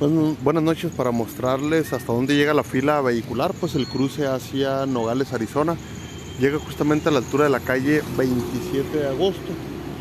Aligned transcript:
Bueno, 0.00 0.36
buenas 0.42 0.64
noches 0.64 0.90
para 0.90 1.12
mostrarles 1.12 1.92
hasta 1.92 2.12
dónde 2.12 2.34
llega 2.34 2.52
la 2.52 2.64
fila 2.64 3.00
vehicular, 3.00 3.54
pues 3.60 3.76
el 3.76 3.86
cruce 3.86 4.26
hacia 4.26 4.86
Nogales, 4.86 5.32
Arizona. 5.32 5.76
Llega 6.40 6.58
justamente 6.58 7.08
a 7.08 7.12
la 7.12 7.18
altura 7.18 7.44
de 7.44 7.50
la 7.50 7.60
calle 7.60 8.02
27 8.16 8.98
de 8.98 9.06
agosto. 9.06 9.52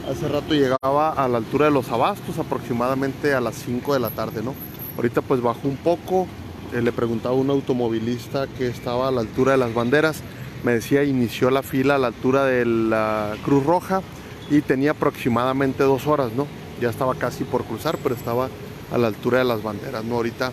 Hace 0.10 0.28
rato 0.28 0.56
llegaba 0.56 1.12
a 1.12 1.28
la 1.28 1.38
altura 1.38 1.66
de 1.66 1.72
los 1.72 1.90
abastos, 1.90 2.40
aproximadamente 2.40 3.36
a 3.36 3.40
las 3.40 3.54
5 3.56 3.94
de 3.94 4.00
la 4.00 4.10
tarde, 4.10 4.42
¿no? 4.42 4.56
Ahorita 4.96 5.22
pues 5.22 5.42
bajó 5.42 5.68
un 5.68 5.78
poco. 5.78 6.28
Eh, 6.74 6.82
le 6.82 6.92
preguntaba 6.92 7.36
a 7.36 7.38
un 7.38 7.52
automovilista 7.52 8.48
que 8.48 8.66
estaba 8.68 9.10
a 9.10 9.12
la 9.12 9.22
altura 9.22 9.52
de 9.52 9.60
las 9.60 9.76
banderas. 9.76 10.24
Me 10.64 10.74
decía, 10.74 11.04
inició 11.04 11.52
la 11.52 11.62
fila 11.62 11.96
a 11.96 12.00
la 12.00 12.08
altura 12.08 12.46
de 12.46 12.66
la 12.66 13.36
Cruz 13.46 13.64
Roja 13.64 14.02
y 14.50 14.62
tenía 14.62 14.92
aproximadamente 14.92 15.84
dos 15.84 16.08
horas, 16.08 16.32
¿no? 16.36 16.48
Ya 16.82 16.90
estaba 16.90 17.14
casi 17.14 17.44
por 17.44 17.64
cruzar, 17.64 18.00
pero 18.02 18.16
estaba 18.16 18.50
a 18.92 18.98
la 18.98 19.08
altura 19.08 19.40
de 19.40 19.46
las 19.46 19.64
banderas. 19.64 20.04
¿no? 20.04 20.16
Ahorita 20.16 20.52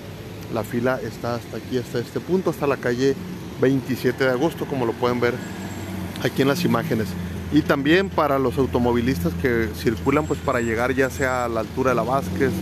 la 0.53 0.65
fila 0.65 1.01
está 1.03 1.37
hasta 1.37 1.57
aquí, 1.57 1.79
hasta 1.79 1.99
este 1.99 2.21
punto, 2.21 2.51
hasta 2.51 2.67
la 2.67 2.77
calle 2.77 3.15
27 3.61 4.25
de 4.25 4.31
agosto, 4.31 4.65
como 4.67 4.87
lo 4.87 4.93
pueden 4.93 5.21
ver 5.21 5.35
aquí 6.23 6.43
en 6.43 6.49
las 6.49 6.65
imágenes. 6.65 7.09
Y 7.53 7.63
también 7.63 8.09
para 8.09 8.39
los 8.39 8.59
automovilistas 8.59 9.33
que 9.35 9.69
circulan 9.75 10.27
pues 10.27 10.39
para 10.41 10.61
llegar 10.61 10.95
ya 10.95 11.11
sea 11.11 11.45
a 11.45 11.49
la 11.49 11.61
altura 11.61 11.91
de 11.91 11.97
la 11.97 12.03
Vázquez, 12.03 12.53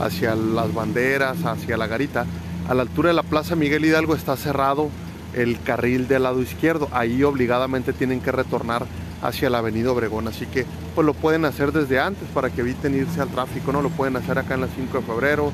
hacia 0.00 0.34
las 0.34 0.72
banderas, 0.72 1.44
hacia 1.44 1.76
la 1.76 1.86
garita, 1.86 2.24
a 2.68 2.74
la 2.74 2.82
altura 2.82 3.08
de 3.08 3.14
la 3.14 3.22
Plaza 3.22 3.56
Miguel 3.56 3.84
Hidalgo 3.84 4.14
está 4.14 4.36
cerrado 4.36 4.90
el 5.34 5.60
carril 5.60 6.08
del 6.08 6.24
lado 6.24 6.42
izquierdo. 6.42 6.88
Ahí 6.92 7.22
obligadamente 7.22 7.92
tienen 7.92 8.20
que 8.20 8.32
retornar 8.32 8.86
hacia 9.22 9.50
la 9.50 9.58
avenida 9.58 9.90
Obregón. 9.90 10.28
Así 10.28 10.46
que 10.46 10.66
pues 10.94 11.06
lo 11.06 11.14
pueden 11.14 11.44
hacer 11.44 11.72
desde 11.72 11.98
antes 12.00 12.28
para 12.34 12.50
que 12.50 12.60
eviten 12.60 12.94
irse 12.94 13.20
al 13.20 13.28
tráfico, 13.28 13.72
¿no? 13.72 13.82
Lo 13.82 13.90
pueden 13.90 14.16
hacer 14.16 14.38
acá 14.38 14.54
en 14.54 14.62
la 14.62 14.68
5 14.68 14.98
de 14.98 15.04
febrero, 15.04 15.52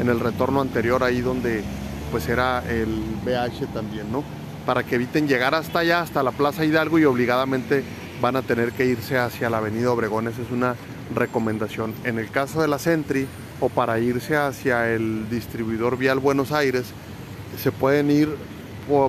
en 0.00 0.08
el 0.08 0.20
retorno 0.20 0.60
anterior 0.60 1.02
ahí 1.02 1.20
donde 1.20 1.62
pues 2.10 2.28
era 2.28 2.62
el 2.68 3.02
BH 3.24 3.72
también, 3.72 4.10
¿no? 4.12 4.22
Para 4.64 4.82
que 4.84 4.96
eviten 4.96 5.28
llegar 5.28 5.54
hasta 5.54 5.80
allá, 5.80 6.00
hasta 6.00 6.22
la 6.22 6.32
Plaza 6.32 6.64
Hidalgo 6.64 6.98
y 6.98 7.04
obligadamente 7.04 7.84
van 8.20 8.36
a 8.36 8.42
tener 8.42 8.72
que 8.72 8.86
irse 8.86 9.18
hacia 9.18 9.50
la 9.50 9.58
avenida 9.58 9.90
Obregón. 9.90 10.28
Esa 10.28 10.42
es 10.42 10.50
una 10.50 10.74
recomendación. 11.14 11.94
En 12.04 12.18
el 12.18 12.30
caso 12.30 12.62
de 12.62 12.68
la 12.68 12.78
Sentry 12.78 13.26
o 13.60 13.68
para 13.68 13.98
irse 13.98 14.36
hacia 14.36 14.92
el 14.92 15.28
distribuidor 15.30 15.96
vial 15.96 16.18
Buenos 16.18 16.52
Aires, 16.52 16.86
se 17.58 17.72
pueden 17.72 18.10
ir 18.10 18.34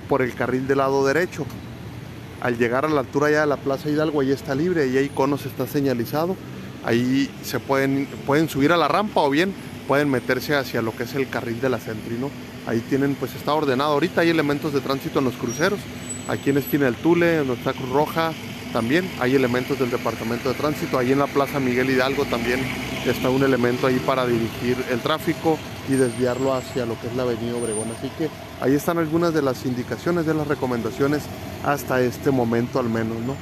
por 0.07 0.21
el 0.21 0.33
carril 0.33 0.67
del 0.67 0.79
lado 0.79 1.05
derecho 1.05 1.45
al 2.41 2.57
llegar 2.57 2.85
a 2.85 2.89
la 2.89 3.01
altura 3.01 3.31
ya 3.31 3.41
de 3.41 3.47
la 3.47 3.57
Plaza 3.57 3.89
Hidalgo, 3.89 4.21
ahí 4.21 4.31
está 4.31 4.55
libre, 4.55 4.87
y 4.87 4.97
ahí 4.97 5.09
conos 5.09 5.45
está 5.45 5.67
señalizado. 5.67 6.35
Ahí 6.85 7.29
se 7.43 7.59
pueden, 7.59 8.07
pueden 8.25 8.47
subir 8.47 8.71
a 8.71 8.77
la 8.77 8.87
rampa 8.87 9.21
o 9.21 9.29
bien 9.29 9.53
pueden 9.87 10.09
meterse 10.09 10.55
hacia 10.55 10.81
lo 10.81 10.95
que 10.95 11.03
es 11.03 11.15
el 11.15 11.29
carril 11.29 11.59
de 11.61 11.69
la 11.69 11.79
Centrino. 11.79 12.29
Ahí 12.67 12.81
tienen, 12.81 13.15
pues 13.15 13.33
está 13.33 13.53
ordenado. 13.53 13.93
Ahorita 13.93 14.21
hay 14.21 14.29
elementos 14.29 14.73
de 14.73 14.81
tránsito 14.81 15.19
en 15.19 15.25
los 15.25 15.35
cruceros. 15.35 15.79
Aquí 16.27 16.49
en 16.49 16.57
esquina 16.57 16.85
del 16.85 16.95
Tule, 16.95 17.39
en 17.39 17.47
nuestra 17.47 17.71
Cruz 17.71 17.89
Roja, 17.89 18.33
también 18.73 19.09
hay 19.19 19.33
elementos 19.35 19.79
del 19.79 19.89
departamento 19.89 20.49
de 20.49 20.55
tránsito. 20.55 20.99
Ahí 20.99 21.13
en 21.13 21.19
la 21.19 21.27
Plaza 21.27 21.59
Miguel 21.59 21.89
Hidalgo 21.89 22.25
también 22.25 22.59
está 23.05 23.29
un 23.29 23.43
elemento 23.43 23.87
ahí 23.87 23.99
para 24.05 24.27
dirigir 24.27 24.75
el 24.91 24.99
tráfico 24.99 25.57
y 25.87 25.93
desviarlo 25.93 26.53
hacia 26.53 26.85
lo 26.85 26.99
que 26.99 27.07
es 27.07 27.15
la 27.15 27.23
avenida 27.23 27.55
Obregón. 27.55 27.87
Así 27.97 28.11
que 28.17 28.29
ahí 28.59 28.75
están 28.75 28.97
algunas 28.97 29.33
de 29.33 29.41
las 29.41 29.65
indicaciones, 29.65 30.25
de 30.25 30.33
las 30.33 30.47
recomendaciones 30.47 31.23
hasta 31.67 31.99
este 31.99 32.31
momento 32.31 32.79
al 32.79 32.89
menos, 32.89 33.17
¿no? 33.19 33.35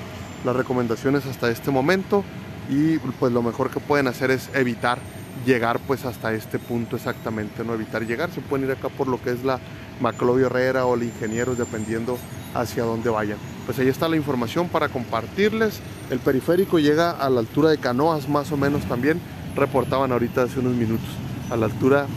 Las 0.43 0.55
recomendaciones 0.55 1.27
hasta 1.27 1.51
este 1.51 1.69
momento 1.69 2.23
y 2.69 2.97
pues 3.19 3.31
lo 3.31 3.43
mejor 3.43 3.69
que 3.69 3.79
pueden 3.79 4.07
hacer 4.07 4.31
es 4.31 4.49
evitar 4.55 4.97
llegar 5.45 5.79
pues 5.85 6.05
hasta 6.05 6.33
este 6.33 6.57
punto 6.57 6.95
exactamente, 6.95 7.63
no 7.63 7.75
evitar 7.75 8.03
llegar, 8.03 8.31
se 8.31 8.41
pueden 8.41 8.65
ir 8.65 8.71
acá 8.71 8.89
por 8.89 9.07
lo 9.07 9.21
que 9.21 9.29
es 9.29 9.43
la 9.43 9.59
Maclovio 10.01 10.47
Herrera 10.47 10.87
o 10.87 10.95
el 10.95 11.03
Ingenieros 11.03 11.59
dependiendo 11.59 12.17
hacia 12.55 12.83
dónde 12.83 13.11
vayan. 13.11 13.37
Pues 13.67 13.77
ahí 13.77 13.89
está 13.89 14.09
la 14.09 14.15
información 14.15 14.69
para 14.69 14.89
compartirles. 14.89 15.79
El 16.09 16.17
periférico 16.17 16.79
llega 16.79 17.11
a 17.11 17.29
la 17.29 17.41
altura 17.41 17.69
de 17.69 17.77
Canoas 17.77 18.27
más 18.27 18.51
o 18.51 18.57
menos 18.57 18.83
también, 18.85 19.21
reportaban 19.55 20.11
ahorita 20.11 20.43
hace 20.43 20.59
unos 20.59 20.73
minutos, 20.73 21.09
a 21.51 21.57
la 21.57 21.67
altura 21.67 22.07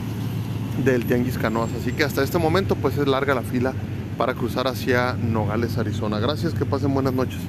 del 0.83 1.05
Tianguis 1.05 1.37
Canoas. 1.37 1.69
Así 1.79 1.91
que 1.91 2.03
hasta 2.03 2.23
este 2.23 2.39
momento 2.39 2.75
pues 2.75 2.97
es 2.97 3.07
larga 3.07 3.35
la 3.35 3.43
fila 3.43 3.73
para 4.19 4.33
cruzar 4.33 4.67
hacia 4.67 5.13
Nogales, 5.13 5.77
Arizona. 5.77 6.19
Gracias, 6.19 6.53
que 6.53 6.65
pasen 6.65 6.93
buenas 6.93 7.13
noches. 7.13 7.39